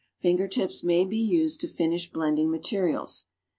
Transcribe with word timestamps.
Finger 0.17 0.47
tips 0.47 0.83
may 0.83 1.05
be 1.05 1.19
used 1.19 1.59
to 1.61 1.67
finish 1.67 2.11
blending 2.11 2.49
materials. 2.49 3.27